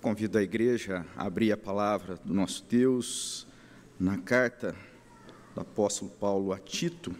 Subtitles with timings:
[0.00, 3.48] Convido a igreja a abrir a palavra do nosso Deus
[3.98, 4.76] na carta
[5.56, 7.12] do apóstolo Paulo a Tito,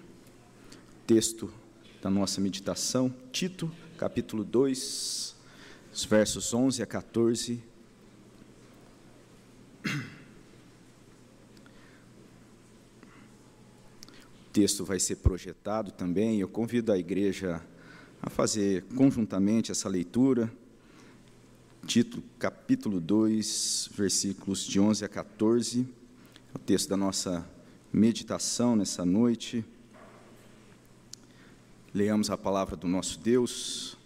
[1.05, 1.53] texto
[2.01, 5.35] da nossa meditação, Tito, capítulo 2,
[5.93, 7.61] os versos 11 a 14.
[14.41, 16.39] O texto vai ser projetado também.
[16.39, 17.61] Eu convido a igreja
[18.23, 20.49] a fazer conjuntamente essa leitura.
[21.89, 25.89] Tito, capítulo 2, versículos de 11 a 14,
[26.55, 27.49] é o texto da nossa
[27.91, 29.65] meditação nessa noite.
[31.95, 33.97] Leamos a palavra do nosso Deus.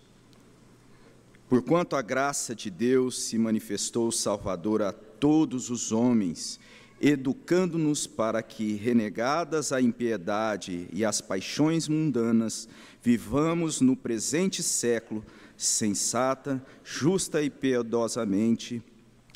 [1.49, 6.61] Porquanto a graça de Deus se manifestou salvadora a todos os homens,
[7.01, 12.69] educando-nos para que, renegadas a impiedade e as paixões mundanas,
[13.03, 15.25] vivamos no presente século
[15.63, 18.83] sensata, justa e piedosamente,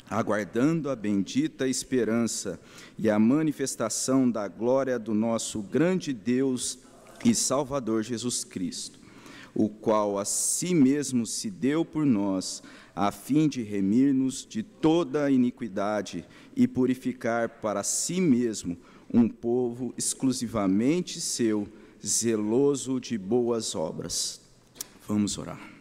[0.09, 2.59] aguardando a bendita esperança
[2.97, 6.79] e a manifestação da glória do nosso grande Deus
[7.23, 8.99] e Salvador Jesus Cristo,
[9.55, 12.61] o qual a si mesmo se deu por nós,
[12.95, 18.77] a fim de remir-nos de toda a iniquidade e purificar para si mesmo
[19.13, 21.67] um povo exclusivamente seu,
[22.05, 24.41] zeloso de boas obras.
[25.07, 25.76] Vamos orar.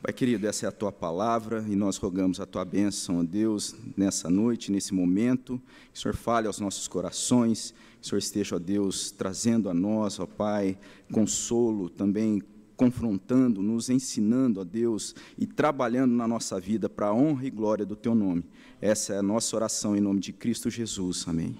[0.00, 3.74] Pai querido, essa é a tua palavra e nós rogamos a tua bênção, ó Deus,
[3.96, 5.60] nessa noite, nesse momento.
[5.92, 9.74] Que o Senhor fale aos nossos corações, que o Senhor esteja, ó Deus, trazendo a
[9.74, 10.78] nós, ó Pai,
[11.12, 12.40] consolo, também
[12.76, 17.84] confrontando, nos ensinando, ó Deus, e trabalhando na nossa vida para a honra e glória
[17.84, 18.44] do teu nome.
[18.80, 21.26] Essa é a nossa oração em nome de Cristo Jesus.
[21.26, 21.56] Amém.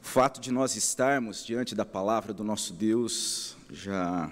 [0.00, 4.30] O fato de nós estarmos diante da palavra do nosso Deus já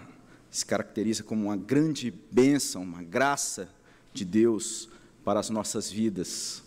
[0.51, 3.69] se caracteriza como uma grande bênção, uma graça
[4.13, 4.89] de Deus
[5.25, 6.63] para as nossas vidas.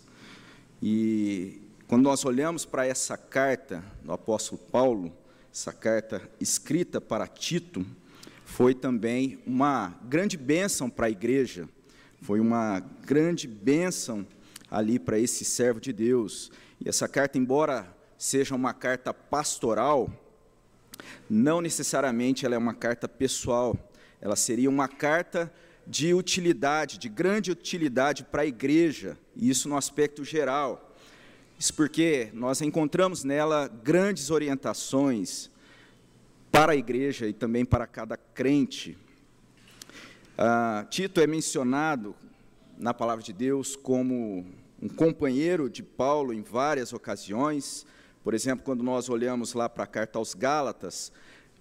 [0.82, 5.12] E quando nós olhamos para essa carta do apóstolo Paulo,
[5.52, 7.86] essa carta escrita para Tito,
[8.44, 11.68] foi também uma grande bênção para a igreja,
[12.22, 14.26] foi uma grande bênção
[14.70, 16.50] ali para esse servo de Deus.
[16.80, 17.86] E essa carta, embora
[18.16, 20.10] seja uma carta pastoral,
[21.28, 23.76] não necessariamente ela é uma carta pessoal,
[24.20, 25.52] ela seria uma carta
[25.86, 30.94] de utilidade, de grande utilidade para a igreja, e isso no aspecto geral.
[31.58, 35.50] Isso porque nós encontramos nela grandes orientações
[36.50, 38.96] para a igreja e também para cada crente.
[40.36, 42.14] Ah, Tito é mencionado
[42.78, 44.44] na palavra de Deus como
[44.82, 47.86] um companheiro de Paulo em várias ocasiões.
[48.24, 51.12] Por exemplo, quando nós olhamos lá para a carta aos Gálatas,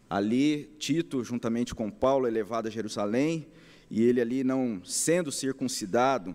[0.09, 3.45] ali Tito, juntamente com Paulo, é levado a Jerusalém,
[3.91, 6.33] e ele ali não sendo circuncidado,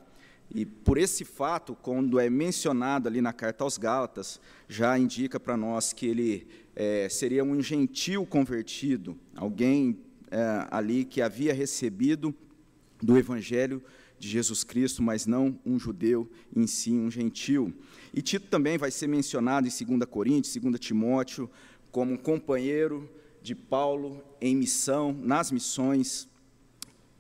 [0.55, 5.57] e por esse fato, quando é mencionado ali na carta aos Gálatas, já indica para
[5.57, 6.47] nós que ele
[6.77, 9.99] é, seria um gentil convertido, alguém
[10.31, 12.35] é, ali que havia recebido
[13.03, 13.83] do Evangelho
[14.19, 17.73] de Jesus Cristo, mas não um judeu em si, um gentil.
[18.13, 21.51] E Tito também vai ser mencionado em 2 Coríntios, 2 Timóteo,
[21.91, 23.09] como um companheiro
[23.43, 26.29] de Paulo em missão, nas missões,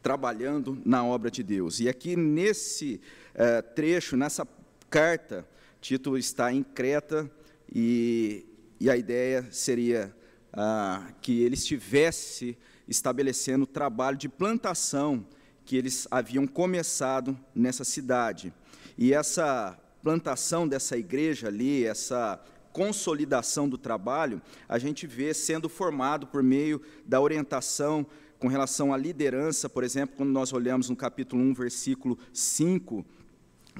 [0.02, 1.80] trabalhando na obra de Deus.
[1.80, 3.00] E aqui nesse
[3.34, 4.46] uh, trecho, nessa
[4.90, 5.48] carta,
[5.80, 7.30] Tito está em Creta
[7.72, 8.46] e,
[8.80, 10.14] e a ideia seria
[10.52, 12.56] uh, que ele estivesse
[12.86, 15.26] estabelecendo o trabalho de plantação
[15.68, 18.54] que eles haviam começado nessa cidade.
[18.96, 22.42] E essa plantação dessa igreja ali, essa
[22.72, 28.06] consolidação do trabalho, a gente vê sendo formado por meio da orientação
[28.38, 33.04] com relação à liderança, por exemplo, quando nós olhamos no capítulo 1, versículo 5,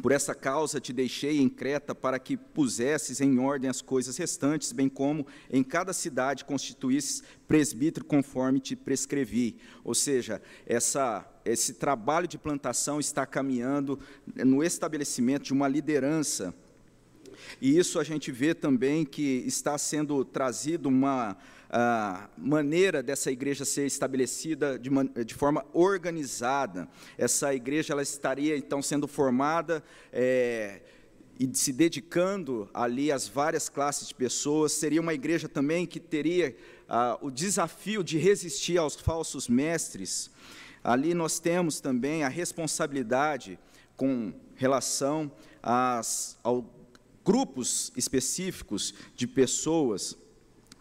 [0.03, 4.72] por essa causa te deixei em Creta para que pusesses em ordem as coisas restantes,
[4.72, 9.56] bem como em cada cidade constituísses presbítero conforme te prescrevi.
[9.84, 13.98] Ou seja, essa, esse trabalho de plantação está caminhando
[14.45, 16.54] no estabelecimento de uma liderança
[17.60, 21.36] e isso a gente vê também que está sendo trazido uma
[22.36, 24.91] maneira dessa igreja ser estabelecida de,
[25.24, 26.88] de, forma organizada.
[27.16, 29.82] Essa igreja ela estaria então sendo formada
[30.12, 30.80] é,
[31.38, 34.72] e se dedicando ali às várias classes de pessoas.
[34.72, 36.56] Seria uma igreja também que teria
[36.88, 40.30] ah, o desafio de resistir aos falsos mestres.
[40.82, 43.59] Ali nós temos também a responsabilidade
[43.97, 45.30] com relação
[45.62, 46.65] às, ao
[47.24, 50.16] grupos específicos de pessoas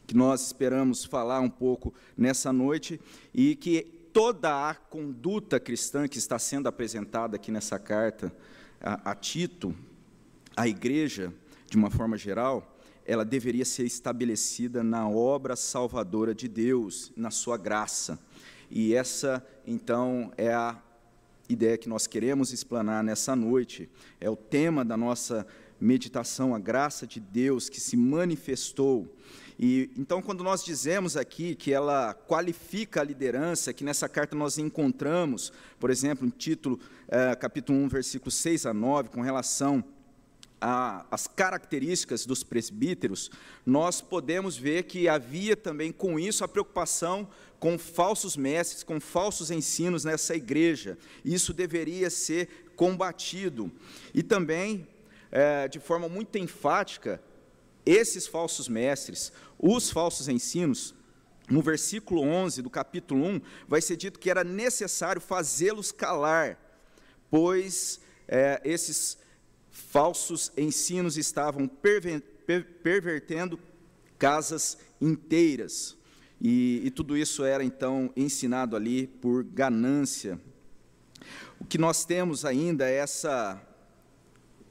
[0.07, 2.99] que nós esperamos falar um pouco nessa noite
[3.33, 3.83] e que
[4.13, 8.33] toda a conduta cristã que está sendo apresentada aqui nessa carta
[8.81, 9.75] a, a Tito,
[10.55, 11.33] a igreja,
[11.69, 17.57] de uma forma geral, ela deveria ser estabelecida na obra salvadora de Deus, na sua
[17.57, 18.17] graça.
[18.71, 20.81] E essa, então, é a
[21.47, 23.89] ideia que nós queremos explanar nessa noite.
[24.19, 25.45] É o tema da nossa
[25.79, 29.07] meditação, a graça de Deus que se manifestou.
[29.59, 34.57] E então, quando nós dizemos aqui que ela qualifica a liderança, que nessa carta nós
[34.57, 39.83] encontramos, por exemplo, em título, é, capítulo 1, versículo 6 a 9, com relação
[40.59, 43.29] as características dos presbíteros,
[43.65, 47.27] nós podemos ver que havia também com isso a preocupação
[47.59, 50.97] com falsos mestres, com falsos ensinos nessa igreja.
[51.23, 53.71] Isso deveria ser combatido.
[54.13, 54.87] E também,
[55.31, 57.21] é, de forma muito enfática,
[57.87, 60.93] esses falsos mestres, os falsos ensinos,
[61.49, 66.59] no versículo 11 do capítulo 1, vai ser dito que era necessário fazê-los calar,
[67.31, 69.17] pois é, esses
[69.71, 71.69] falsos ensinos estavam
[72.83, 73.57] pervertendo
[74.19, 75.95] casas inteiras.
[76.41, 80.39] E, e, tudo isso era então ensinado ali por ganância.
[81.59, 83.59] O que nós temos ainda é essa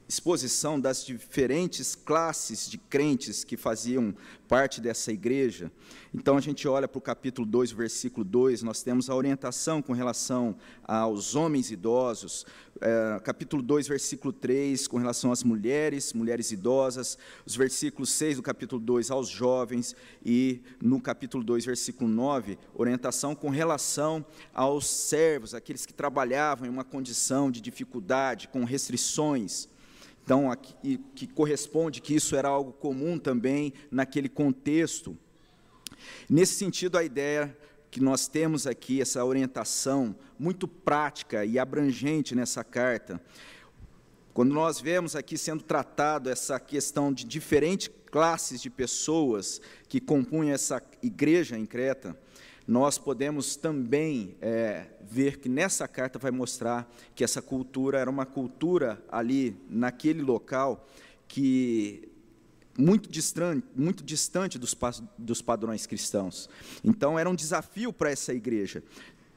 [0.08, 4.14] exposição das diferentes classes de crentes que faziam
[4.46, 5.70] parte dessa igreja.
[6.14, 9.92] Então a gente olha para o capítulo 2, versículo 2, nós temos a orientação com
[9.92, 12.46] relação aos homens idosos,
[12.80, 18.42] é, capítulo 2, versículo 3, com relação às mulheres, mulheres idosas, os versículos 6 do
[18.42, 24.24] capítulo 2 aos jovens, e no capítulo 2, versículo 9, orientação com relação
[24.54, 29.68] aos servos, aqueles que trabalhavam em uma condição de dificuldade, com restrições.
[30.26, 35.16] Então, aqui, que corresponde que isso era algo comum também naquele contexto.
[36.28, 37.56] Nesse sentido, a ideia
[37.92, 43.22] que nós temos aqui, essa orientação muito prática e abrangente nessa carta,
[44.34, 50.52] quando nós vemos aqui sendo tratado essa questão de diferentes classes de pessoas que compunham
[50.52, 52.18] essa igreja em Creta,
[52.66, 58.26] nós podemos também é, ver que nessa carta vai mostrar que essa cultura era uma
[58.26, 60.84] cultura ali, naquele local,
[61.28, 62.08] que
[62.76, 64.76] muito distante, muito distante dos,
[65.16, 66.48] dos padrões cristãos.
[66.82, 68.82] Então, era um desafio para essa igreja.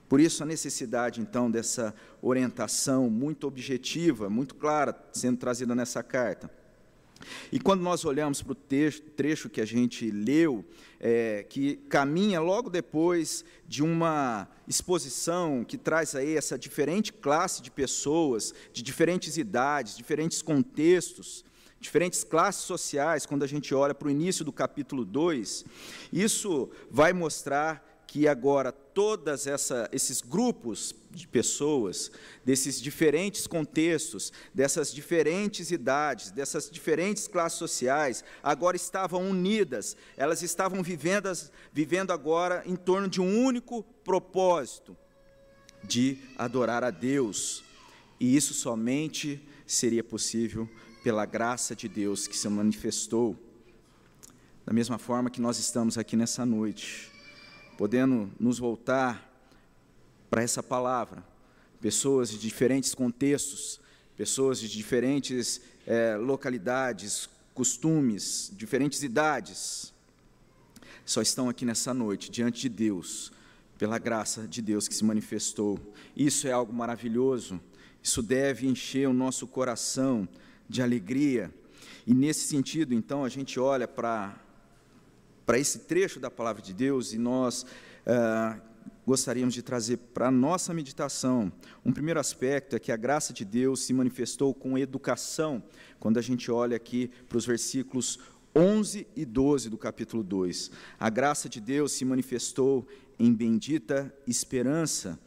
[0.09, 6.49] Por isso, a necessidade, então, dessa orientação muito objetiva, muito clara, sendo trazida nessa carta.
[7.51, 10.66] E quando nós olhamos para o trecho que a gente leu,
[11.00, 17.71] é, que caminha logo depois de uma exposição que traz aí essa diferente classe de
[17.71, 21.44] pessoas, de diferentes idades, diferentes contextos,
[21.80, 25.65] diferentes classes sociais, quando a gente olha para o início do capítulo 2,
[26.12, 29.48] isso vai mostrar que agora todos
[29.94, 32.12] esses grupos de pessoas,
[32.44, 40.84] desses diferentes contextos, dessas diferentes idades, dessas diferentes classes sociais, agora estavam unidas, elas estavam
[40.84, 41.30] vivendo,
[41.72, 44.98] vivendo agora em torno de um único propósito,
[45.81, 47.63] de adorar a Deus.
[48.19, 50.69] E isso somente seria possível
[51.06, 53.34] pela graça de Deus que se manifestou.
[54.66, 57.10] Da mesma forma que nós estamos aqui nessa noite,
[57.79, 59.25] podendo nos voltar
[60.29, 61.23] para essa palavra.
[61.79, 63.79] Pessoas de diferentes contextos,
[64.17, 69.93] pessoas de diferentes é, localidades, costumes, diferentes idades,
[71.05, 73.31] só estão aqui nessa noite, diante de Deus,
[73.77, 75.79] pela graça de Deus que se manifestou.
[76.17, 77.62] Isso é algo maravilhoso,
[78.03, 80.27] isso deve encher o nosso coração
[80.67, 81.50] de alegria.
[82.05, 84.38] E nesse sentido, então, a gente olha para
[85.50, 87.65] para esse trecho da palavra de Deus e nós
[88.06, 88.60] ah,
[89.03, 91.51] gostaríamos de trazer para a nossa meditação.
[91.84, 95.63] Um primeiro aspecto é que a graça de Deus se manifestou com educação,
[96.00, 98.20] quando a gente olha aqui para os versículos
[98.56, 100.70] 11 e 12 do capítulo 2.
[101.00, 102.88] A graça de Deus se manifestou
[103.18, 105.20] em bendita esperança,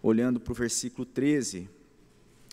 [0.00, 1.68] olhando para o versículo 13.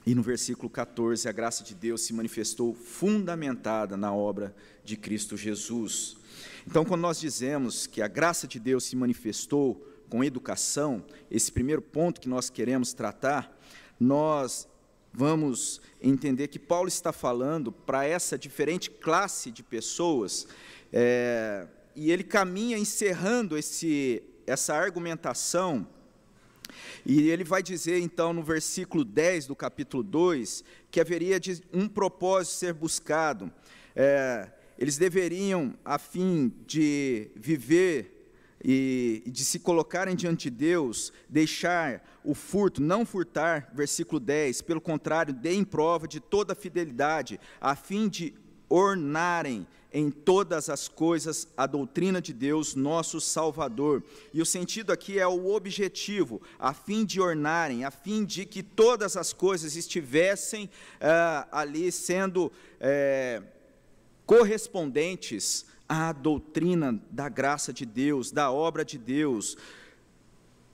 [0.07, 5.37] E no versículo 14, a graça de Deus se manifestou fundamentada na obra de Cristo
[5.37, 6.19] Jesus.
[6.65, 11.81] Então, quando nós dizemos que a graça de Deus se manifestou com educação, esse primeiro
[11.81, 13.57] ponto que nós queremos tratar,
[13.99, 14.67] nós
[15.13, 20.47] vamos entender que Paulo está falando para essa diferente classe de pessoas,
[20.93, 25.87] é, e ele caminha encerrando esse, essa argumentação,
[27.05, 31.87] e ele vai dizer então no versículo 10 do capítulo 2 que haveria de um
[31.87, 33.51] propósito ser buscado.
[33.95, 34.49] É,
[34.81, 38.33] eles deveriam, a fim de viver
[38.65, 44.81] e de se colocarem diante de Deus, deixar o furto, não furtar, versículo 10, pelo
[44.81, 48.33] contrário, deem prova de toda fidelidade, a fim de
[48.67, 54.03] ornarem em todas as coisas a doutrina de Deus, nosso Salvador.
[54.33, 58.63] E o sentido aqui é o objetivo, a fim de ornarem, a fim de que
[58.63, 63.43] todas as coisas estivessem ah, ali sendo eh,
[64.25, 69.57] correspondentes à doutrina da graça de Deus, da obra de Deus.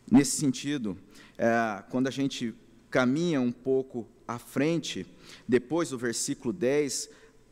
[0.10, 0.98] Nesse sentido,
[1.38, 2.54] eh, quando a gente
[2.90, 5.06] caminha um pouco à frente,
[5.48, 7.10] depois do versículo 10,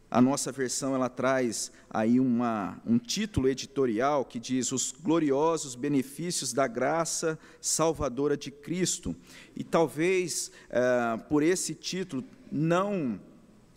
[0.10, 6.54] a nossa versão ela traz aí uma, um título editorial que diz os gloriosos benefícios
[6.54, 9.16] da graça salvadora de Cristo.
[9.56, 13.20] E talvez é, por esse título não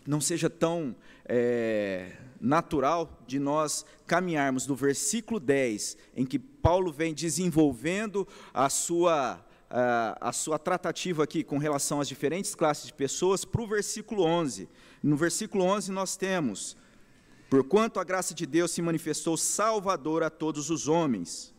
[0.07, 0.95] não seja tão
[1.29, 9.45] é, natural de nós caminharmos do versículo 10, em que Paulo vem desenvolvendo a sua
[9.71, 14.23] a, a sua tratativa aqui com relação às diferentes classes de pessoas, para o versículo
[14.23, 14.67] 11
[15.01, 16.75] no versículo 11 nós temos:
[17.49, 21.53] Porquanto a graça de Deus se manifestou salvadora a todos os homens.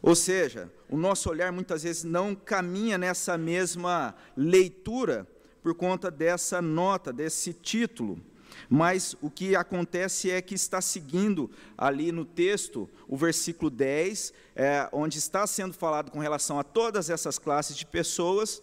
[0.00, 5.26] Ou seja, o nosso olhar muitas vezes não caminha nessa mesma leitura
[5.60, 8.20] por conta dessa nota, desse título.
[8.68, 14.88] Mas o que acontece é que está seguindo ali no texto o versículo 10, é,
[14.92, 18.62] onde está sendo falado com relação a todas essas classes de pessoas,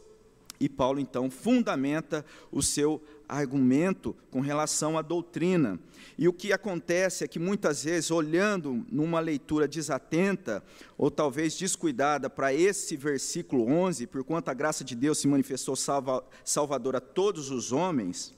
[0.60, 5.80] e Paulo então fundamenta o seu argumento com relação à doutrina.
[6.18, 10.64] E o que acontece é que muitas vezes, olhando numa leitura desatenta,
[10.98, 15.76] ou talvez descuidada para esse versículo 11, por quanto a graça de Deus se manifestou
[15.76, 18.34] salva, salvador a todos os homens,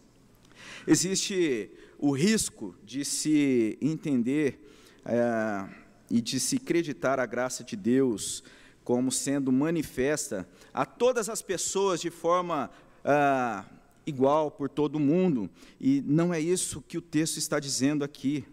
[0.88, 4.60] existe o risco de se entender
[5.06, 5.70] é,
[6.10, 8.44] e de se acreditar a graça de Deus
[8.84, 12.72] como sendo manifesta a todas as pessoas de forma.
[13.04, 13.66] Ah,
[14.08, 15.50] igual por todo mundo.
[15.80, 18.46] E não é isso que o texto está dizendo aqui.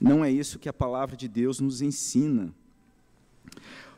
[0.00, 2.54] Não é isso que a palavra de Deus nos ensina.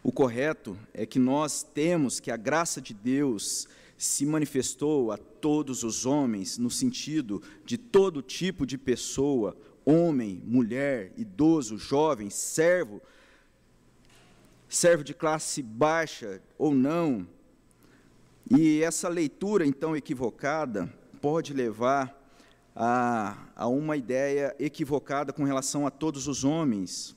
[0.02, 3.68] O correto é que nós temos que a graça de Deus
[4.00, 9.54] se manifestou a todos os homens, no sentido de todo tipo de pessoa,
[9.84, 13.02] homem, mulher, idoso, jovem, servo,
[14.66, 17.28] servo de classe baixa ou não,
[18.50, 20.90] e essa leitura, então, equivocada,
[21.20, 22.18] pode levar
[22.74, 27.14] a, a uma ideia equivocada com relação a todos os homens.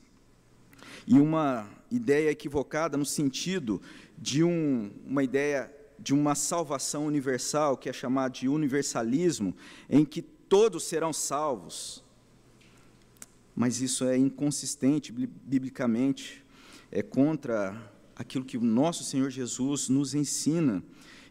[1.08, 3.82] E uma ideia equivocada no sentido
[4.18, 5.72] de um, uma ideia
[6.03, 9.55] de uma salvação universal, que é chamada de universalismo,
[9.89, 12.03] em que todos serão salvos.
[13.55, 16.43] Mas isso é inconsistente biblicamente,
[16.91, 20.83] é contra aquilo que o nosso Senhor Jesus nos ensina.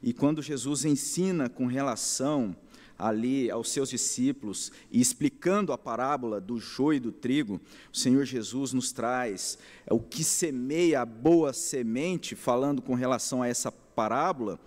[0.03, 2.57] E quando Jesus ensina com relação
[2.99, 7.61] ali aos seus discípulos e explicando a parábola do joio e do trigo,
[7.93, 13.43] o Senhor Jesus nos traz é, o que semeia a boa semente, falando com relação
[13.43, 14.59] a essa parábola,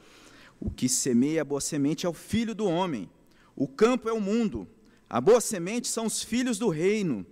[0.60, 3.10] o que semeia a boa semente é o filho do homem.
[3.55, 4.67] O campo é o mundo.
[5.10, 7.25] A boa semente são os filhos do reino.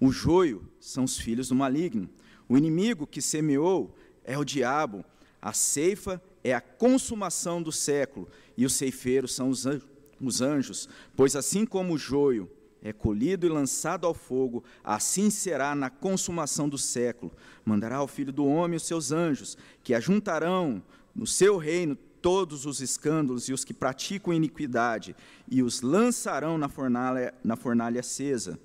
[0.00, 2.08] O joio são os filhos do maligno.
[2.48, 5.04] O inimigo que semeou é o diabo.
[5.40, 11.66] A ceifa é a consumação do século, e os ceifeiros são os anjos, pois assim
[11.66, 12.50] como o joio
[12.82, 17.32] é colhido e lançado ao fogo, assim será na consumação do século.
[17.64, 20.82] Mandará o Filho do Homem os seus anjos, que ajuntarão
[21.14, 25.14] no seu reino todos os escândalos e os que praticam iniquidade,
[25.46, 28.58] e os lançarão na fornalha, na fornalha acesa.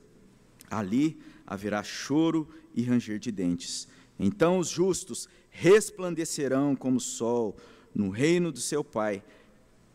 [0.71, 3.87] Ali haverá choro e ranger de dentes.
[4.17, 7.57] Então os justos resplandecerão como sol
[7.93, 9.23] no reino do seu Pai.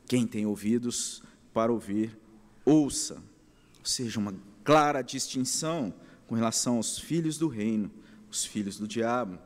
[0.07, 2.19] Quem tem ouvidos para ouvir,
[2.65, 3.15] ouça.
[3.79, 5.95] Ou seja, uma clara distinção
[6.27, 7.91] com relação aos filhos do reino,
[8.31, 9.39] os filhos do diabo.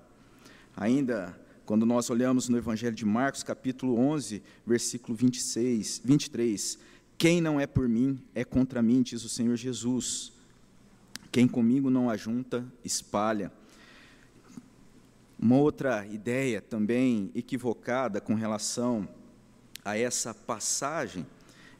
[0.77, 1.38] Ainda
[1.69, 6.79] quando nós olhamos no Evangelho de Marcos, capítulo 11, versículo 26, 23,
[7.19, 10.33] quem não é por mim é contra mim, diz o Senhor Jesus.
[11.31, 13.53] Quem comigo não ajunta, espalha.
[15.39, 19.07] Uma outra ideia também equivocada com relação
[19.85, 21.27] a essa passagem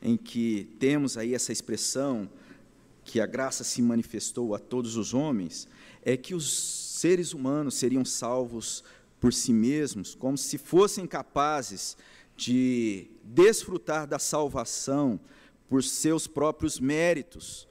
[0.03, 2.29] em que temos aí essa expressão
[3.07, 5.67] que a graça se manifestou a todos os homens,
[6.03, 8.85] é que os seres humanos seriam salvos
[9.21, 11.97] por si mesmos, como se fossem capazes
[12.37, 15.19] de desfrutar da salvação
[15.69, 17.69] por seus próprios méritos,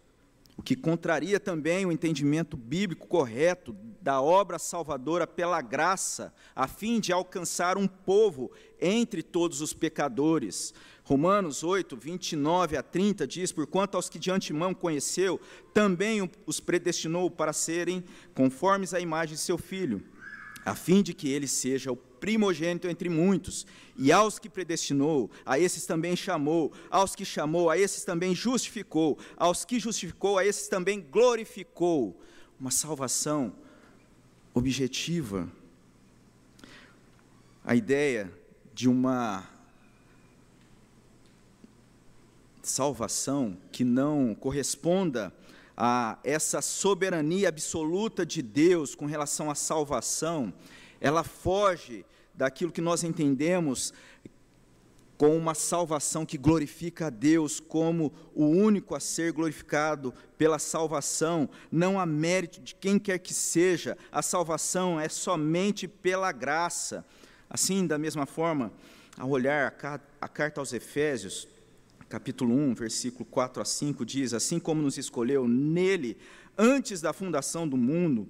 [0.58, 7.00] o que contraria também o entendimento bíblico correto da obra salvadora pela graça, a fim
[7.00, 8.51] de alcançar um povo
[8.82, 10.74] entre todos os pecadores.
[11.04, 15.39] Romanos 8, 29 a 30 diz: Porquanto aos que de antemão conheceu,
[15.74, 20.04] também os predestinou para serem conformes à imagem de seu filho,
[20.68, 23.66] a fim de que ele seja o primogênito entre muitos.
[23.98, 29.18] E aos que predestinou, a esses também chamou, aos que chamou, a esses também justificou,
[29.38, 32.20] aos que justificou, a esses também glorificou.
[32.60, 33.56] Uma salvação
[34.54, 35.50] objetiva.
[37.64, 38.30] A ideia
[38.74, 39.48] de uma
[42.62, 45.34] salvação que não corresponda
[45.78, 50.52] a essa soberania absoluta de Deus com relação à salvação,
[51.00, 52.04] ela foge
[52.34, 53.94] daquilo que nós entendemos
[55.18, 61.50] com uma salvação que glorifica a Deus como o único a ser glorificado pela salvação,
[61.72, 67.04] não há mérito de quem quer que seja, a salvação é somente pela graça.
[67.50, 68.72] Assim, da mesma forma,
[69.18, 69.74] ao olhar
[70.22, 71.48] a carta aos Efésios,
[72.10, 76.18] capítulo 1, versículo 4 a 5, diz: Assim como nos escolheu nele
[76.58, 78.28] antes da fundação do mundo,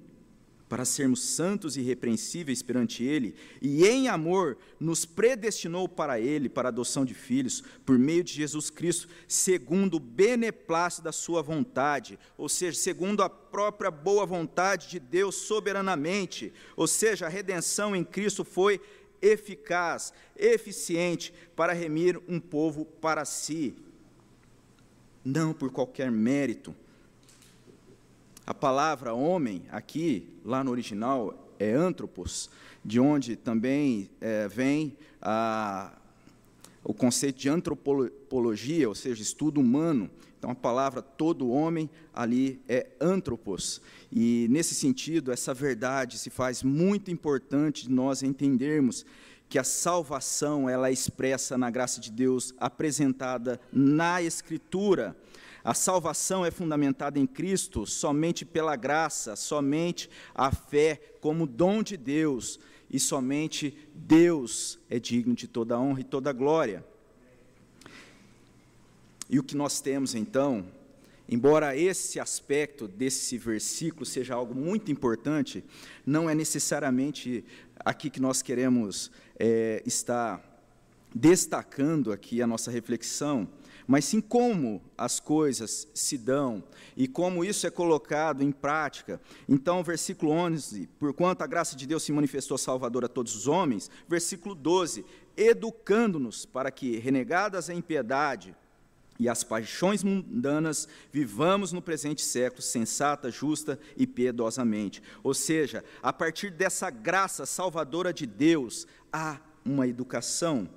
[0.68, 6.68] para sermos santos e irrepreensíveis perante Ele, e em amor nos predestinou para Ele, para
[6.68, 12.18] a adoção de filhos, por meio de Jesus Cristo, segundo o beneplácito da Sua vontade,
[12.36, 18.04] ou seja, segundo a própria boa vontade de Deus soberanamente, ou seja, a redenção em
[18.04, 18.78] Cristo foi
[19.20, 23.74] eficaz, eficiente para remir um povo para si,
[25.24, 26.74] não por qualquer mérito.
[28.46, 32.48] A palavra homem, aqui, lá no original, é antropos,
[32.84, 35.97] de onde também é, vem a,
[36.88, 40.10] o conceito de antropologia, ou seja, estudo humano.
[40.38, 43.82] Então, a palavra todo homem ali é antropos.
[44.10, 49.04] E, nesse sentido, essa verdade se faz muito importante nós entendermos
[49.50, 55.14] que a salvação ela é expressa na graça de Deus apresentada na Escritura.
[55.62, 61.98] A salvação é fundamentada em Cristo somente pela graça, somente a fé como dom de
[61.98, 62.58] Deus,
[62.90, 66.84] e somente Deus é digno de toda honra e toda glória.
[69.28, 70.66] E o que nós temos então,
[71.28, 75.62] embora esse aspecto desse versículo seja algo muito importante,
[76.06, 77.44] não é necessariamente
[77.78, 80.42] aqui que nós queremos é, estar
[81.14, 83.48] destacando aqui a nossa reflexão,
[83.88, 86.62] mas sim como as coisas se dão
[86.94, 89.18] e como isso é colocado em prática.
[89.48, 93.90] Então, versículo 11, porquanto a graça de Deus se manifestou salvadora a todos os homens,
[94.06, 98.54] versículo 12, educando-nos para que, renegadas a impiedade,
[99.18, 105.02] e as paixões mundanas, vivamos no presente século sensata, justa e piedosamente.
[105.24, 110.68] Ou seja, a partir dessa graça salvadora de Deus, há uma educação.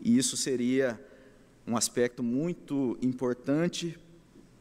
[0.00, 0.98] E isso seria
[1.70, 3.96] um aspecto muito importante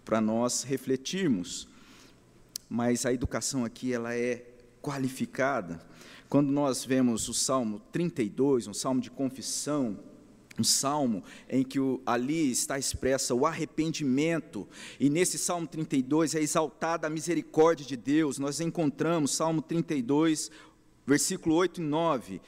[0.06, 1.68] para nós refletirmos.
[2.70, 4.46] Mas a educação aqui ela é
[4.80, 5.82] qualificada.
[6.30, 9.98] Quando nós vemos o Salmo 32, um salmo de confissão,
[10.60, 14.68] um salmo em que o, ali está expressa o arrependimento,
[15.00, 18.38] e nesse Salmo 32 é exaltada a misericórdia de Deus.
[18.38, 20.52] Nós encontramos Salmo 32,
[21.08, 22.40] versículo 8 e 9: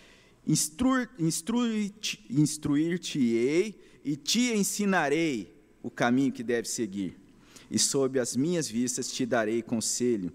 [0.45, 2.99] Instruir-te-ei instruir
[4.03, 7.17] e te ensinarei o caminho que deve seguir,
[7.69, 10.31] e sob as minhas vistas te darei conselho.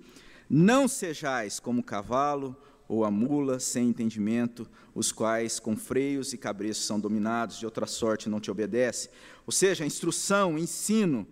[0.48, 2.56] Não sejais como o cavalo
[2.88, 7.86] ou a mula sem entendimento, os quais com freios e cabreços são dominados, de outra
[7.86, 9.10] sorte não te obedece.
[9.44, 11.26] Ou seja, instrução, ensino,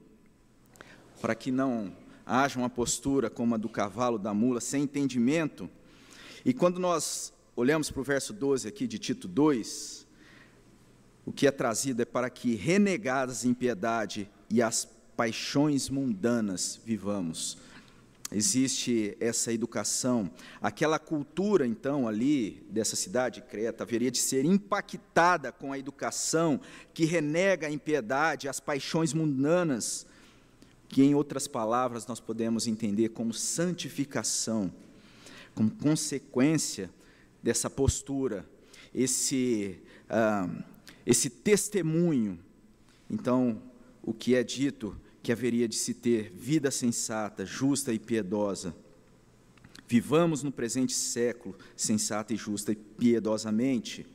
[1.21, 5.71] para que não haja uma postura como a do cavalo, da mula, sem entendimento.
[6.45, 10.04] E quando nós olhamos para o verso 12 aqui de Tito 2,
[11.25, 17.57] o que é trazido é para que, renegadas em piedade e as paixões mundanas, vivamos
[18.35, 20.31] existe essa educação.
[20.61, 26.61] Aquela cultura, então, ali dessa cidade de Creta, haveria de ser impactada com a educação
[26.93, 30.07] que renega a impiedade, as paixões mundanas,
[30.89, 34.73] que, em outras palavras, nós podemos entender como santificação,
[35.55, 36.91] como consequência
[37.43, 38.45] dessa postura,
[38.95, 40.49] esse, ah,
[41.07, 42.39] esse testemunho.
[43.11, 43.63] Então,
[44.03, 48.75] o que é dito que haveria de se ter vida sensata, justa e piedosa.
[49.89, 54.07] Vivamos no presente século sensata e justa e piedosamente.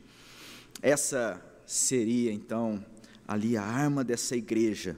[0.82, 2.84] Essa seria, então,
[3.28, 4.98] ali a arma dessa igreja.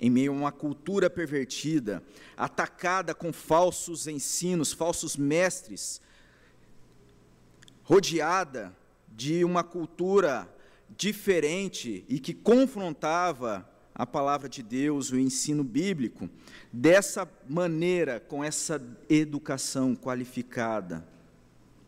[0.00, 2.00] em meio a uma cultura pervertida,
[2.36, 6.00] atacada com falsos ensinos, falsos mestres,
[7.82, 8.76] rodeada
[9.08, 10.48] de uma cultura
[10.96, 16.30] diferente e que confrontava a palavra de Deus, o ensino bíblico,
[16.72, 21.04] dessa maneira, com essa educação qualificada,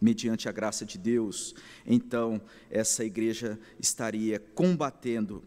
[0.00, 1.54] mediante a graça de Deus,
[1.86, 5.42] então essa igreja estaria combatendo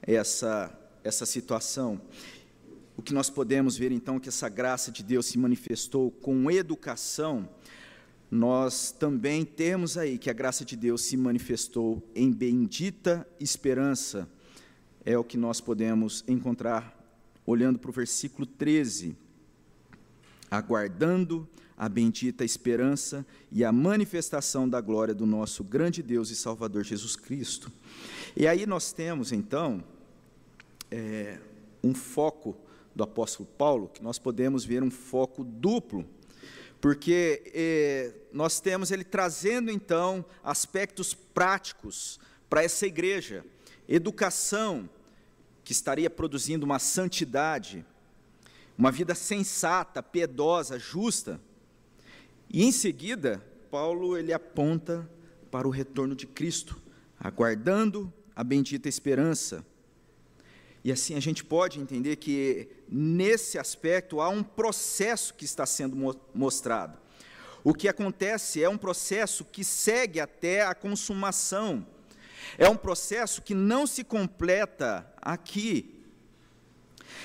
[0.00, 0.72] essa,
[1.02, 2.00] essa situação.
[2.96, 6.50] O que nós podemos ver então é que essa graça de Deus se manifestou com
[6.50, 7.48] educação,
[8.30, 14.28] nós também temos aí que a graça de Deus se manifestou em bendita esperança
[15.04, 16.96] é o que nós podemos encontrar
[17.44, 19.16] olhando para o versículo 13.
[20.50, 26.84] Aguardando a bendita esperança e a manifestação da glória do nosso grande Deus e Salvador
[26.84, 27.72] Jesus Cristo.
[28.36, 29.82] E aí nós temos, então,
[30.90, 31.38] é,
[31.82, 32.56] um foco
[32.94, 36.04] do apóstolo Paulo, que nós podemos ver um foco duplo,
[36.80, 43.44] porque é, nós temos ele trazendo, então, aspectos práticos para essa igreja
[43.90, 44.88] educação
[45.64, 47.84] que estaria produzindo uma santidade,
[48.78, 51.40] uma vida sensata, piedosa, justa.
[52.48, 55.10] E em seguida, Paulo ele aponta
[55.50, 56.80] para o retorno de Cristo,
[57.18, 59.66] aguardando a bendita esperança.
[60.84, 65.96] E assim a gente pode entender que nesse aspecto há um processo que está sendo
[66.34, 66.98] mostrado.
[67.62, 71.86] O que acontece é um processo que segue até a consumação
[72.58, 75.98] é um processo que não se completa aqui.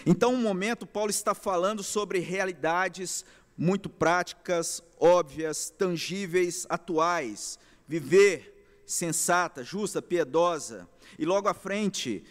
[0.05, 3.25] Então, um momento, Paulo está falando sobre realidades
[3.57, 7.57] muito práticas, óbvias, tangíveis, atuais.
[7.87, 10.87] Viver sensata, justa, piedosa.
[11.17, 12.23] E logo à frente,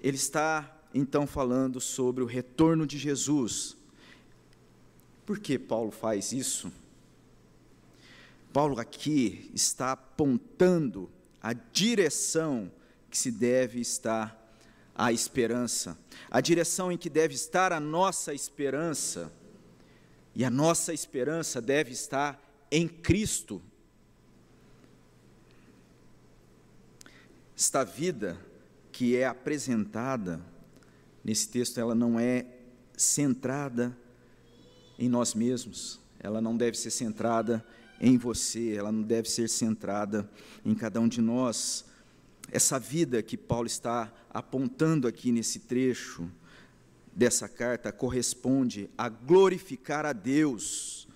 [0.00, 3.76] ele está então falando sobre o retorno de Jesus.
[5.26, 6.72] Por que Paulo faz isso?
[8.52, 11.10] Paulo aqui está apontando
[11.42, 12.72] a direção
[13.10, 14.42] que se deve estar
[14.94, 15.98] a esperança,
[16.30, 19.30] a direção em que deve estar a nossa esperança.
[20.34, 23.62] E a nossa esperança deve estar em Cristo.
[27.56, 28.38] Esta vida
[28.92, 30.40] que é apresentada
[31.26, 32.46] nesse texto, ela não é
[32.96, 33.98] centrada
[34.96, 37.66] em nós mesmos, ela não deve ser centrada
[38.00, 40.30] em você, ela não deve ser centrada
[40.64, 41.84] em cada um de nós.
[42.48, 46.30] Essa vida que Paulo está apontando aqui nesse trecho
[47.12, 51.08] dessa carta corresponde a glorificar a Deus,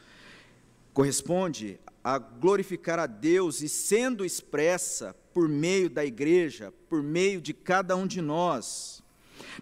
[0.92, 7.55] corresponde a glorificar a Deus e sendo expressa por meio da igreja, por meio de
[7.55, 9.00] cada um de nós.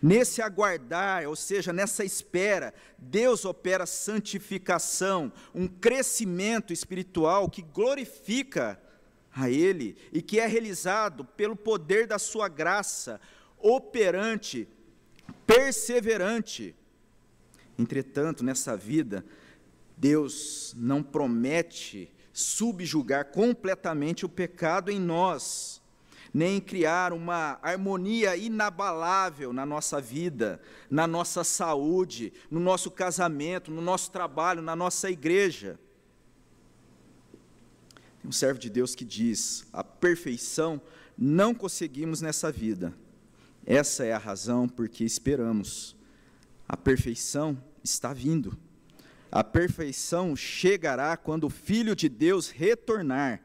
[0.02, 8.80] Nesse aguardar, ou seja, nessa espera, Deus opera santificação, um crescimento espiritual que glorifica
[9.32, 13.20] a Ele e que é realizado pelo poder da Sua graça,
[13.58, 14.68] operante,
[15.46, 16.74] perseverante.
[17.78, 19.24] Entretanto, nessa vida,
[19.96, 25.77] Deus não promete subjugar completamente o pecado em nós
[26.32, 30.60] nem criar uma harmonia inabalável na nossa vida,
[30.90, 35.78] na nossa saúde, no nosso casamento, no nosso trabalho, na nossa igreja.
[38.20, 40.80] Tem um servo de Deus que diz: a perfeição
[41.16, 42.94] não conseguimos nessa vida.
[43.66, 45.96] Essa é a razão por que esperamos.
[46.68, 48.56] A perfeição está vindo.
[49.30, 53.42] A perfeição chegará quando o Filho de Deus retornar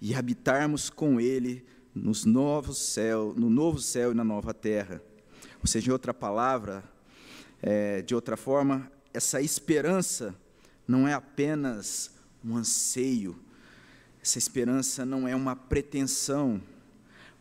[0.00, 1.64] e habitarmos com Ele
[1.94, 5.02] nos novos céu, no novo céu e na nova terra.
[5.60, 6.82] Ou seja, em outra palavra,
[7.60, 10.34] é, de outra forma, essa esperança
[10.86, 12.10] não é apenas
[12.44, 13.38] um anseio,
[14.22, 16.62] essa esperança não é uma pretensão,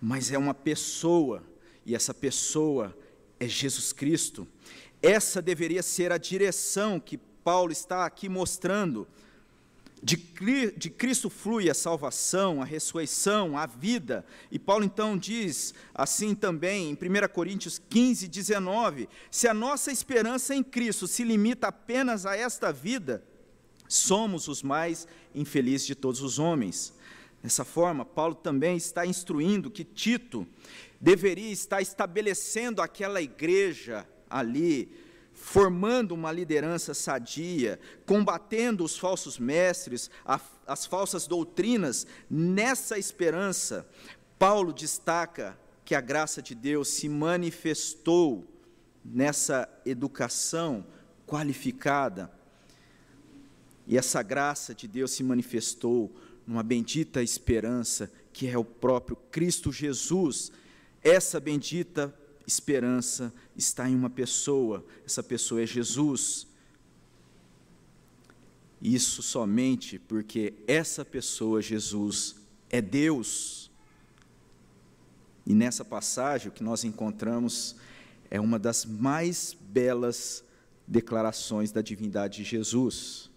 [0.01, 1.43] mas é uma pessoa,
[1.85, 2.95] e essa pessoa
[3.39, 4.47] é Jesus Cristo.
[5.01, 9.07] Essa deveria ser a direção que Paulo está aqui mostrando
[10.03, 10.15] de,
[10.75, 14.25] de Cristo flui a salvação, a ressurreição, a vida.
[14.51, 20.55] E Paulo então diz assim também em 1 Coríntios 15, 19: se a nossa esperança
[20.55, 23.23] em Cristo se limita apenas a esta vida,
[23.87, 26.93] somos os mais infelizes de todos os homens.
[27.43, 30.47] Dessa forma, Paulo também está instruindo que Tito
[30.99, 34.91] deveria estar estabelecendo aquela igreja ali,
[35.41, 40.09] formando uma liderança sadia, combatendo os falsos mestres,
[40.67, 43.87] as falsas doutrinas, nessa esperança,
[44.37, 48.47] Paulo destaca que a graça de Deus se manifestou
[49.03, 50.85] nessa educação
[51.25, 52.31] qualificada.
[53.87, 59.71] E essa graça de Deus se manifestou numa bendita esperança que é o próprio Cristo
[59.71, 60.51] Jesus.
[61.03, 62.15] Essa bendita
[62.51, 66.47] esperança está em uma pessoa, essa pessoa é Jesus.
[68.81, 72.35] Isso somente porque essa pessoa, Jesus,
[72.69, 73.71] é Deus.
[75.45, 77.75] E nessa passagem, o que nós encontramos
[78.29, 80.43] é uma das mais belas
[80.87, 83.29] declarações da divindade de Jesus.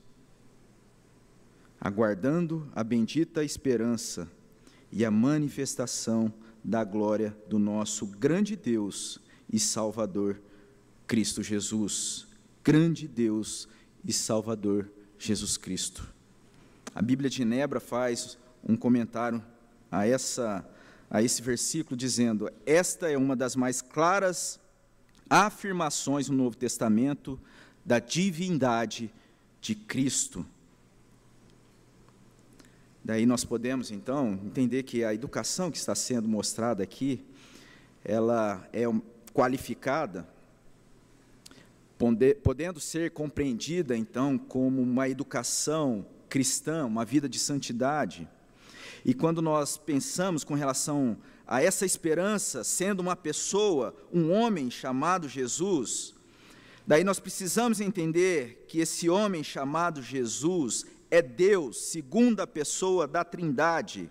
[1.80, 4.30] Aguardando a bendita esperança
[4.90, 6.32] e a manifestação
[6.64, 9.20] da glória do nosso grande Deus
[9.52, 10.40] e Salvador,
[11.06, 12.26] Cristo Jesus.
[12.64, 13.68] Grande Deus
[14.02, 16.08] e Salvador, Jesus Cristo.
[16.94, 19.44] A Bíblia de Genebra faz um comentário
[19.90, 20.66] a, essa,
[21.10, 24.58] a esse versículo, dizendo: Esta é uma das mais claras
[25.28, 27.38] afirmações no Novo Testamento
[27.84, 29.12] da divindade
[29.60, 30.46] de Cristo.
[33.04, 37.22] Daí nós podemos, então, entender que a educação que está sendo mostrada aqui,
[38.02, 38.84] ela é
[39.34, 40.26] qualificada,
[42.42, 48.26] podendo ser compreendida, então, como uma educação cristã, uma vida de santidade.
[49.04, 55.28] E quando nós pensamos com relação a essa esperança, sendo uma pessoa, um homem chamado
[55.28, 56.14] Jesus,
[56.86, 64.10] daí nós precisamos entender que esse homem chamado Jesus é Deus, segunda pessoa da Trindade.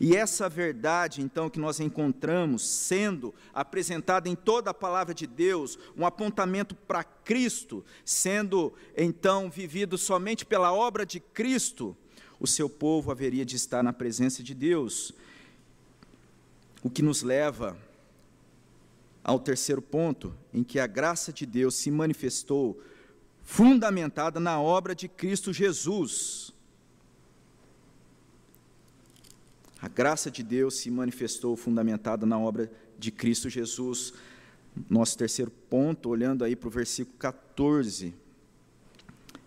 [0.00, 5.78] E essa verdade, então, que nós encontramos sendo apresentada em toda a palavra de Deus,
[5.96, 11.96] um apontamento para Cristo, sendo então vivido somente pela obra de Cristo,
[12.38, 15.12] o seu povo haveria de estar na presença de Deus.
[16.82, 17.76] O que nos leva
[19.24, 22.80] ao terceiro ponto, em que a graça de Deus se manifestou
[23.50, 26.52] fundamentada na obra de Cristo Jesus.
[29.80, 34.12] A graça de Deus se manifestou fundamentada na obra de Cristo Jesus.
[34.88, 38.14] Nosso terceiro ponto, olhando aí para o versículo 14,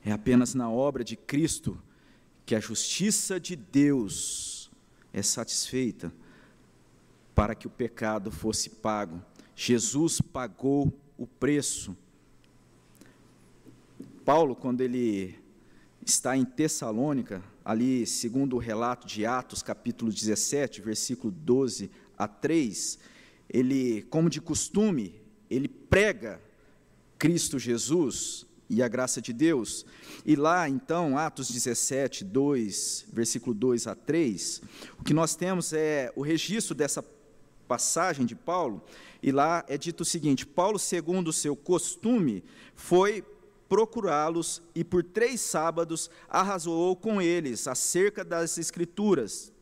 [0.04, 1.80] é apenas na obra de Cristo
[2.44, 4.72] que a justiça de Deus
[5.14, 6.12] é satisfeita
[7.36, 9.24] para que o pecado fosse pago.
[9.56, 11.96] Jesus pagou o preço
[14.26, 15.36] Paulo, quando ele
[16.06, 23.00] está em Tessalônica, ali, segundo o relato de Atos, capítulo 17, versículo 12 a 3,
[23.50, 26.40] ele, como de costume, ele prega
[27.18, 29.86] Cristo Jesus e a graça de Deus.
[30.26, 34.62] E lá, então, Atos 17, 2, versículo 2 a 3,
[35.00, 37.04] o que nós temos é o registro dessa
[37.68, 38.84] passagem de Paulo,
[39.24, 42.44] e lá é dito o seguinte: Paulo, segundo o seu costume,
[42.76, 43.24] foi
[43.72, 49.54] procurá-los e por três sábados arrasou com eles acerca das Escrituras,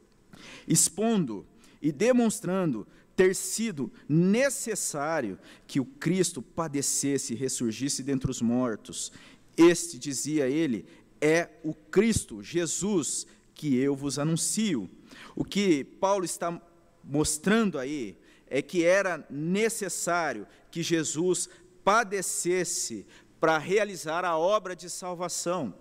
[0.67, 1.45] expondo
[1.79, 9.11] e demonstrando ter sido necessário que o Cristo padecesse e ressurgisse dentre os mortos.
[9.55, 10.87] Este, dizia ele,
[11.21, 14.89] é o Cristo, Jesus, que eu vos anuncio.
[15.35, 16.59] O que Paulo está
[17.03, 18.17] mostrando aí
[18.47, 21.47] é que era necessário que Jesus
[21.83, 23.05] padecesse
[23.39, 25.73] para realizar a obra de salvação.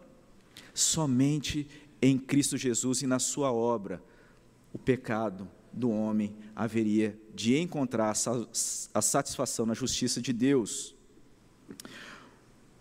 [0.73, 1.69] Somente
[2.01, 4.03] em Cristo Jesus e na sua obra,
[4.73, 8.13] o pecado do homem haveria de encontrar
[8.95, 10.95] a satisfação na justiça de Deus.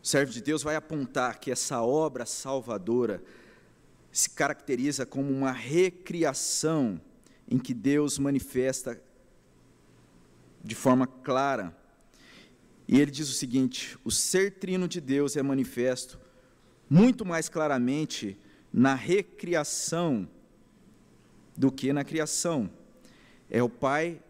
[0.02, 3.24] O servo de Deus vai apontar que essa obra salvadora
[4.12, 7.00] se caracteriza como uma recriação
[7.50, 9.02] em que Deus manifesta
[10.63, 11.76] de forma clara
[12.88, 16.19] e ele diz o seguinte: o ser trino de Deus é manifesto
[16.89, 18.38] muito mais claramente
[18.71, 20.28] na recriação
[21.56, 22.69] do que na criação.
[23.50, 24.21] É o Pai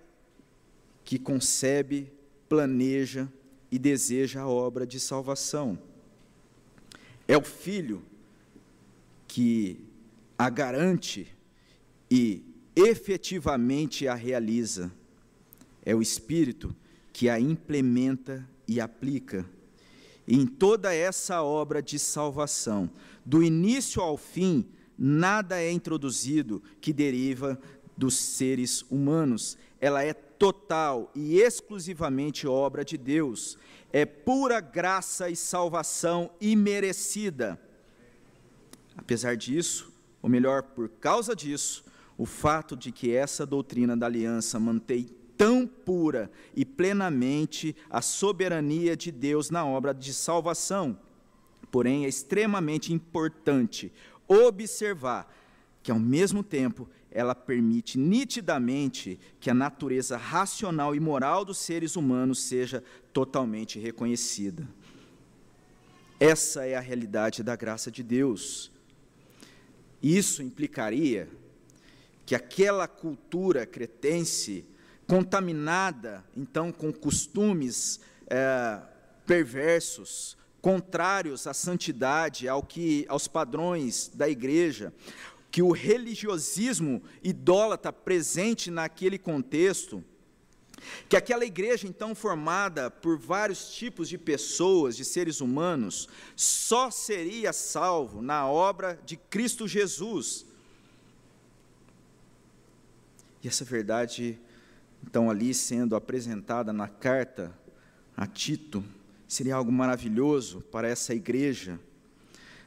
[1.03, 2.11] que concebe,
[2.49, 3.31] planeja
[3.71, 5.77] e deseja a obra de salvação.
[7.27, 8.03] É o Filho
[9.27, 9.79] que
[10.37, 11.35] a garante
[12.09, 12.43] e
[12.75, 14.91] efetivamente a realiza.
[15.85, 16.86] É o Espírito que
[17.17, 19.43] que a implementa e aplica.
[20.27, 22.87] Em toda essa obra de salvação,
[23.25, 27.59] do início ao fim, nada é introduzido que deriva
[27.97, 29.57] dos seres humanos.
[29.81, 33.57] Ela é total e exclusivamente obra de Deus.
[33.91, 37.59] É pura graça e salvação imerecida.
[38.95, 41.83] Apesar disso, ou melhor, por causa disso,
[42.15, 48.97] o fato de que essa doutrina da aliança mantém tão pura e plenamente a soberania
[48.97, 50.97] de Deus na obra de salvação.
[51.71, 53.91] Porém, é extremamente importante
[54.27, 55.31] observar
[55.83, 61.95] que, ao mesmo tempo, ela permite nitidamente que a natureza racional e moral dos seres
[61.95, 64.67] humanos seja totalmente reconhecida.
[66.19, 68.71] Essa é a realidade da graça de Deus.
[70.01, 71.29] Isso implicaria
[72.25, 74.65] que aquela cultura cretense,
[75.07, 78.79] contaminada então com costumes é,
[79.25, 84.93] perversos, contrários à santidade, ao que, aos padrões da igreja,
[85.49, 90.03] que o religiosismo idólatra presente naquele contexto,
[91.09, 97.53] que aquela igreja então formada por vários tipos de pessoas, de seres humanos, só seria
[97.53, 100.45] salvo na obra de Cristo Jesus.
[103.41, 104.37] E essa verdade,
[105.03, 107.51] então, ali sendo apresentada na carta
[108.15, 108.83] a Tito,
[109.27, 111.79] seria algo maravilhoso para essa igreja.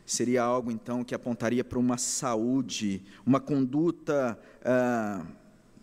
[0.06, 5.24] Seria algo, então, que apontaria para uma saúde, uma conduta ah,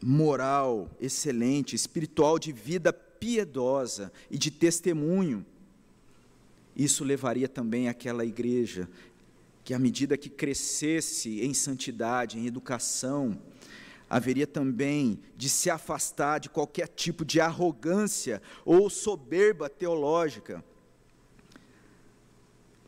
[0.02, 5.46] moral excelente, espiritual, de vida piedosa e de testemunho.
[6.76, 8.88] Isso levaria também aquela igreja
[9.64, 13.38] que, à medida que crescesse em santidade, em educação,
[14.10, 20.64] haveria também de se afastar de qualquer tipo de arrogância ou soberba teológica.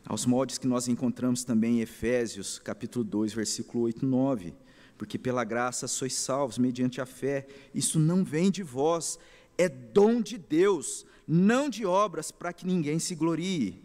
[0.06, 4.54] Aos moldes que nós encontramos também em Efésios, capítulo 2, versículo 8 e 9.
[4.98, 7.46] Porque pela graça sois salvos mediante a fé.
[7.74, 9.18] Isso não vem de vós,
[9.56, 13.82] é dom de Deus, não de obras para que ninguém se glorie.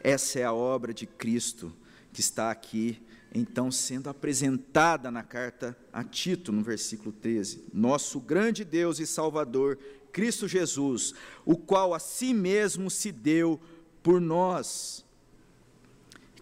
[0.00, 1.72] Essa é a obra de Cristo
[2.12, 3.00] que está aqui
[3.36, 9.78] então sendo apresentada na carta a Tito, no versículo 13: Nosso grande Deus e Salvador,
[10.12, 11.12] Cristo Jesus,
[11.44, 13.60] o qual a si mesmo se deu
[14.02, 15.04] por nós.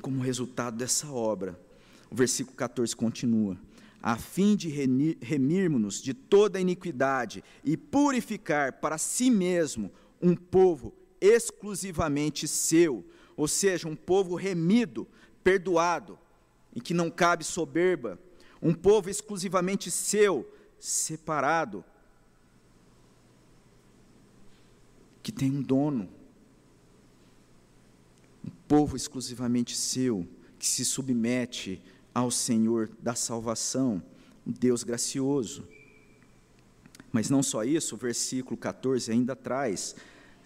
[0.01, 1.59] Como resultado dessa obra,
[2.11, 3.59] o versículo 14 continua:
[4.01, 4.69] a fim de
[5.21, 9.91] remirmos-nos de toda iniquidade e purificar para si mesmo
[10.23, 13.05] um povo exclusivamente seu,
[13.37, 15.09] ou seja, um povo remido,
[15.43, 16.19] perdoado,
[16.75, 18.19] em que não cabe soberba,
[18.61, 21.85] um povo exclusivamente seu, separado,
[25.23, 26.09] que tem um dono,
[28.45, 30.27] um povo exclusivamente seu,
[30.59, 31.83] que se submete
[32.15, 34.03] ao Senhor da salvação,
[34.47, 35.67] um Deus gracioso.
[37.11, 39.95] Mas não só isso, o versículo 14 ainda traz: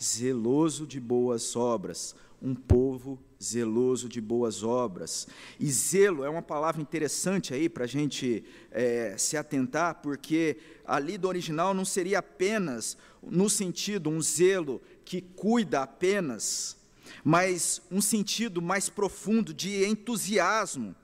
[0.01, 5.29] zeloso de boas obras, um povo zeloso de boas obras.
[5.59, 11.17] E zelo é uma palavra interessante aí para a gente é, se atentar, porque ali
[11.17, 16.77] do original não seria apenas no sentido um zelo que cuida apenas,
[17.25, 20.95] mas um sentido mais profundo de entusiasmo.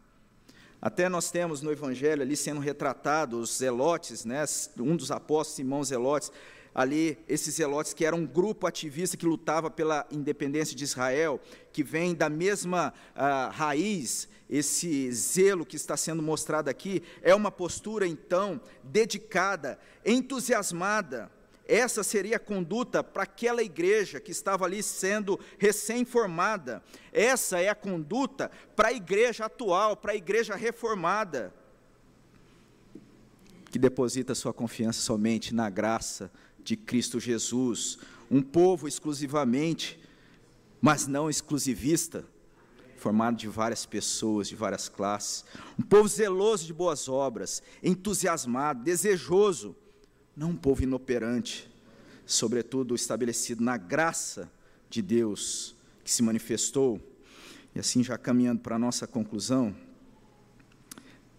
[0.84, 4.44] Até nós temos no Evangelho ali sendo retratado os zelotes, né,
[4.78, 6.30] um dos apóstolos, Simão Zelotes,
[6.74, 11.40] ali esses zelotes que eram um grupo ativista que lutava pela independência de Israel,
[11.72, 17.50] que vem da mesma uh, raiz, esse zelo que está sendo mostrado aqui, é uma
[17.50, 21.30] postura então dedicada, entusiasmada.
[21.66, 26.82] Essa seria a conduta para aquela igreja que estava ali sendo recém-formada.
[27.10, 31.54] Essa é a conduta para a igreja atual, para a igreja reformada,
[33.70, 36.30] que deposita sua confiança somente na graça
[36.64, 37.98] de Cristo Jesus,
[38.30, 40.00] um povo exclusivamente,
[40.80, 42.24] mas não exclusivista,
[42.96, 45.44] formado de várias pessoas, de várias classes,
[45.78, 49.76] um povo zeloso de boas obras, entusiasmado, desejoso,
[50.34, 51.70] não um povo inoperante,
[52.24, 54.50] sobretudo estabelecido na graça
[54.88, 56.98] de Deus que se manifestou.
[57.74, 59.76] E assim, já caminhando para a nossa conclusão,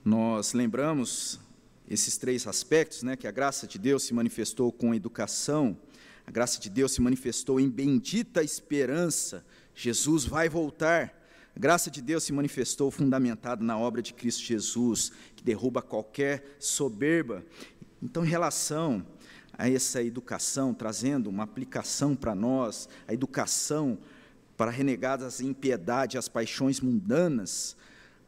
[0.04, 1.40] nós lembramos
[1.90, 5.78] esses três aspectos, né, que a graça de Deus se manifestou com educação,
[6.26, 9.46] a graça de Deus se manifestou em bendita esperança,
[9.76, 11.14] Jesus vai voltar.
[11.56, 16.58] A graça de Deus se manifestou fundamentada na obra de Cristo Jesus, que derruba qualquer
[16.60, 17.46] soberba.
[18.02, 19.06] Então, em relação
[19.58, 23.98] a essa educação, trazendo uma aplicação para nós, a educação
[24.58, 27.76] para renegadas a impiedade, as paixões mundanas,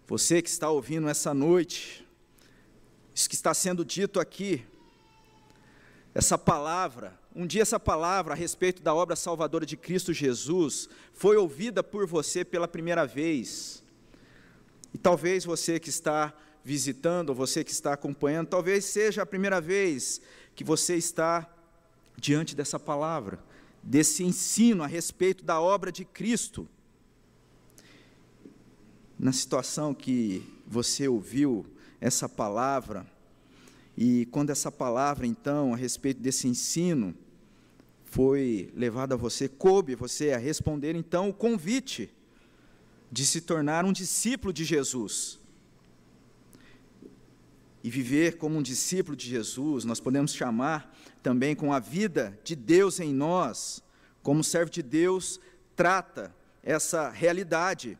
[0.07, 2.06] você que está ouvindo essa noite,
[3.17, 4.63] isso que está sendo dito aqui,
[6.13, 11.35] essa palavra, um dia essa palavra a respeito da obra salvadora de Cristo Jesus foi
[11.35, 13.83] ouvida por você pela primeira vez.
[14.93, 16.31] E talvez você que está
[16.63, 20.21] visitando, você que está acompanhando, talvez seja a primeira vez
[20.53, 21.51] que você está
[22.17, 23.43] diante dessa palavra,
[23.81, 26.69] desse ensino a respeito da obra de Cristo.
[29.17, 31.65] Na situação que você ouviu
[31.99, 33.05] essa palavra,
[33.97, 37.15] e quando essa palavra, então, a respeito desse ensino,
[38.05, 42.09] foi levada a você, coube você a responder, então, o convite
[43.11, 45.39] de se tornar um discípulo de Jesus.
[47.83, 52.55] E viver como um discípulo de Jesus, nós podemos chamar também com a vida de
[52.55, 53.83] Deus em nós,
[54.21, 55.39] como servo de Deus
[55.75, 57.97] trata essa realidade,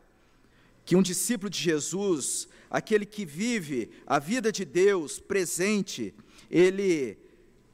[0.84, 6.14] que um discípulo de Jesus, aquele que vive a vida de Deus presente,
[6.50, 7.18] ele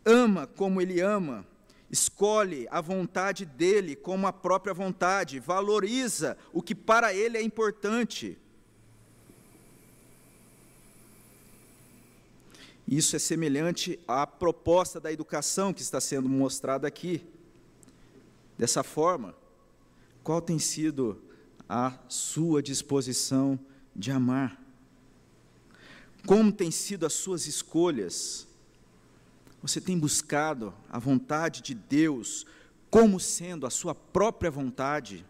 [0.05, 1.47] ama como ele ama,
[1.91, 8.39] escolhe a vontade dele como a própria vontade, valoriza o que para ele é importante.
[12.87, 17.25] Isso é semelhante à proposta da educação que está sendo mostrada aqui.
[18.59, 19.35] Dessa forma,
[20.23, 21.21] qual tem sido
[21.69, 23.59] a sua disposição
[23.97, 24.64] de amar?
[26.27, 28.47] Como têm sido as suas escolhas?
[29.61, 32.47] Você tem buscado a vontade de Deus
[32.91, 35.25] como sendo a sua própria vontade?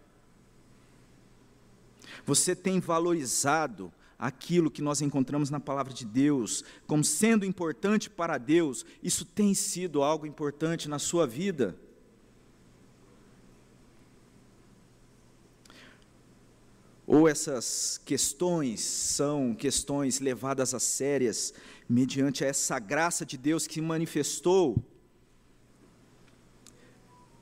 [2.25, 8.39] Você tem valorizado aquilo que nós encontramos na palavra de Deus como sendo importante para
[8.39, 8.87] Deus?
[9.03, 11.77] Isso tem sido algo importante na sua vida?
[17.07, 21.53] Ou essas questões são questões levadas a sérias
[21.89, 24.83] mediante essa graça de Deus que manifestou,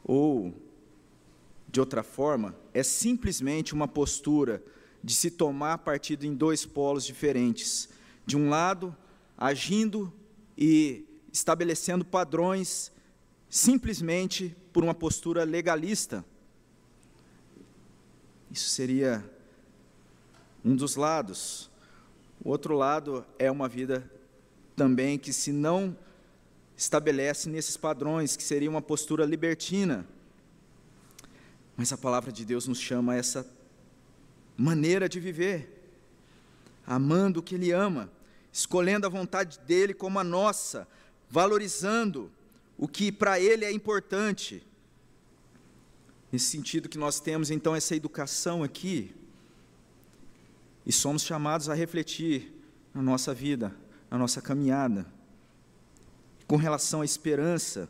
[0.05, 0.53] ou,
[1.69, 4.63] de outra forma, é simplesmente uma postura
[5.03, 7.89] de se tomar partido em dois polos diferentes.
[8.27, 8.97] De um lado,
[9.39, 10.13] agindo
[10.59, 12.93] e estabelecendo padrões
[13.49, 16.25] simplesmente por uma postura legalista.
[18.51, 19.25] Isso seria
[20.65, 21.71] um dos lados.
[22.45, 24.11] O outro lado é uma vida
[24.77, 25.97] também que se não
[26.77, 30.07] estabelece nesses padrões, que seria uma postura libertina.
[31.77, 33.47] Mas a palavra de Deus nos chama a essa
[34.57, 35.91] maneira de viver,
[36.87, 38.11] amando o que Ele ama,
[38.53, 40.87] escolhendo a vontade dEle como a nossa,
[41.29, 42.31] valorizando
[42.77, 44.67] o que para Ele é importante.
[46.31, 49.15] Nesse sentido que nós temos então essa educação aqui,
[50.85, 52.53] e somos chamados a refletir
[52.93, 53.75] na nossa vida,
[54.11, 55.07] na nossa caminhada.
[56.47, 57.89] Com relação à esperança,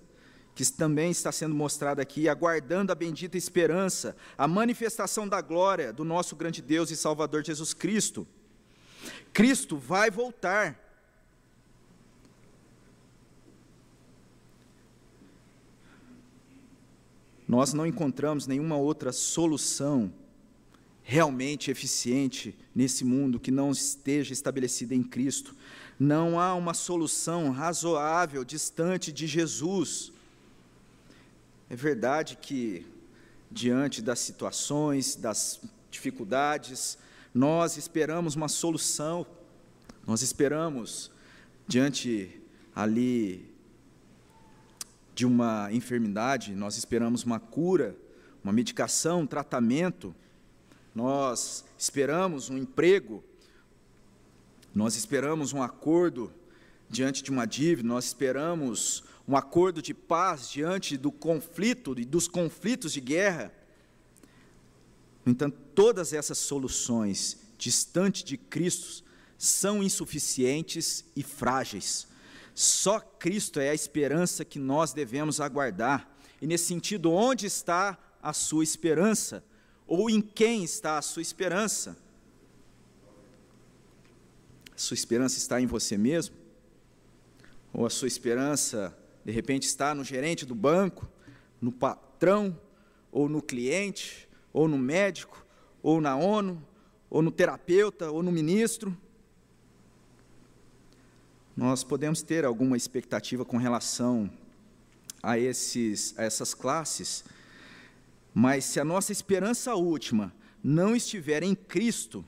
[0.54, 6.04] que também está sendo mostrada aqui, aguardando a bendita esperança, a manifestação da glória do
[6.04, 8.26] nosso grande Deus e Salvador Jesus Cristo.
[9.32, 10.78] Cristo vai voltar.
[17.48, 20.12] Nós não encontramos nenhuma outra solução
[21.02, 25.54] realmente eficiente nesse mundo que não esteja estabelecida em Cristo.
[25.98, 30.12] Não há uma solução razoável distante de Jesus.
[31.68, 32.86] É verdade que,
[33.50, 36.98] diante das situações, das dificuldades,
[37.34, 39.26] nós esperamos uma solução,
[40.06, 41.10] nós esperamos,
[41.66, 42.40] diante
[42.74, 43.52] ali
[45.14, 47.96] de uma enfermidade, nós esperamos uma cura,
[48.42, 50.14] uma medicação, um tratamento,
[50.94, 53.24] nós esperamos um emprego,
[54.74, 56.32] nós esperamos um acordo
[56.88, 62.28] diante de uma dívida, nós esperamos um acordo de paz diante do conflito e dos
[62.28, 63.52] conflitos de guerra.
[65.24, 69.04] No entanto, todas essas soluções distante de Cristo
[69.38, 72.06] são insuficientes e frágeis.
[72.54, 76.08] Só Cristo é a esperança que nós devemos aguardar.
[76.40, 79.42] E nesse sentido, onde está a sua esperança?
[79.94, 81.98] Ou em quem está a sua esperança?
[84.74, 86.34] A sua esperança está em você mesmo?
[87.74, 91.06] Ou a sua esperança, de repente, está no gerente do banco,
[91.60, 92.58] no patrão,
[93.12, 95.44] ou no cliente, ou no médico,
[95.82, 96.66] ou na ONU,
[97.10, 98.96] ou no terapeuta, ou no ministro?
[101.54, 104.32] Nós podemos ter alguma expectativa com relação
[105.22, 107.26] a, esses, a essas classes,
[108.34, 112.24] mas se a nossa esperança última não estiver em Cristo,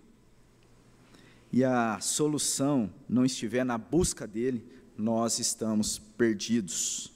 [1.54, 4.66] e a solução não estiver na busca dele,
[4.98, 7.12] nós estamos perdidos.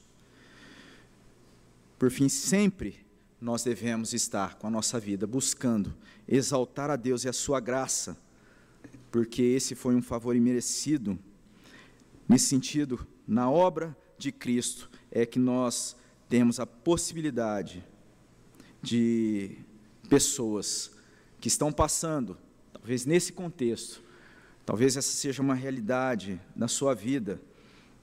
[1.98, 3.04] Por fim, sempre
[3.40, 5.92] nós devemos estar com a nossa vida buscando
[6.28, 8.16] exaltar a Deus e a sua graça,
[9.10, 11.18] porque esse foi um favor imerecido.
[12.28, 15.96] Nesse sentido, na obra de Cristo é que nós
[16.28, 17.84] temos a possibilidade
[18.82, 19.56] de
[20.08, 20.90] pessoas
[21.40, 22.36] que estão passando,
[22.72, 24.02] talvez nesse contexto,
[24.64, 27.40] talvez essa seja uma realidade na sua vida,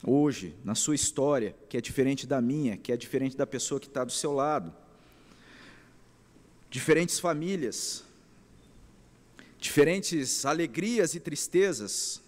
[0.03, 3.87] hoje, na sua história, que é diferente da minha, que é diferente da pessoa que
[3.87, 4.73] está do seu lado.
[6.69, 8.03] Diferentes famílias,
[9.59, 12.21] diferentes alegrias e tristezas,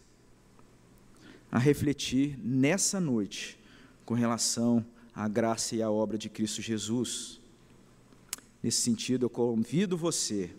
[1.51, 3.57] a refletir nessa noite
[4.05, 7.39] com relação à graça e à obra de Cristo Jesus.
[8.61, 10.51] Nesse sentido, eu convido você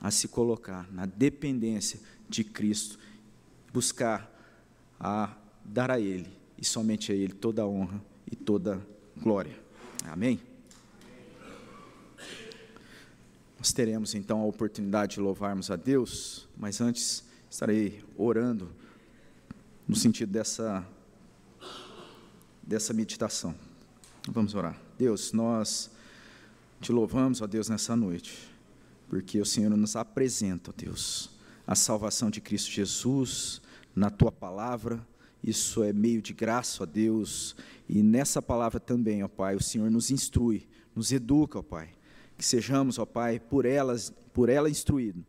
[0.00, 2.98] a se colocar na dependência de Cristo,
[3.72, 4.30] buscar
[4.98, 9.58] a dar a Ele e somente a Ele toda a honra e toda a glória.
[10.04, 10.40] Amém?
[13.58, 18.70] Nós teremos então a oportunidade de louvarmos a Deus, mas antes estarei orando
[19.86, 20.86] no sentido dessa
[22.62, 23.54] dessa meditação.
[24.28, 24.80] Vamos orar.
[24.96, 25.90] Deus, nós
[26.80, 28.36] te louvamos, ó Deus, nessa noite,
[29.08, 31.30] porque o Senhor nos apresenta, ó Deus,
[31.66, 33.60] a salvação de Cristo Jesus
[33.94, 35.06] na tua palavra.
[35.42, 37.56] Isso é meio de graça, ó Deus,
[37.88, 41.90] e nessa palavra também, ó Pai, o Senhor nos instrui, nos educa, ó Pai
[42.40, 45.22] que sejamos, ó Pai, por elas, por ela instruídos.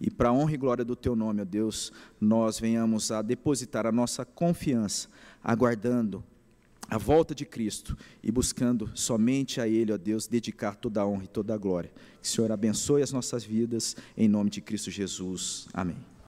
[0.00, 3.84] E para a honra e glória do teu nome, ó Deus, nós venhamos a depositar
[3.86, 5.08] a nossa confiança,
[5.42, 6.22] aguardando
[6.88, 11.24] a volta de Cristo e buscando somente a Ele, ó Deus, dedicar toda a honra
[11.24, 11.92] e toda a glória.
[12.22, 15.68] Que o Senhor abençoe as nossas vidas, em nome de Cristo Jesus.
[15.72, 16.08] Amém.